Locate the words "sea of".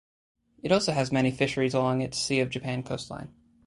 2.17-2.49